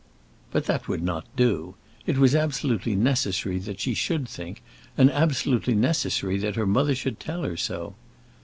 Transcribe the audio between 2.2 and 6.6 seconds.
absolutely necessary that she should think, and absolutely necessary that